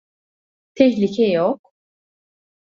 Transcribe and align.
Tehlike 0.75 1.27
yok. 1.31 1.61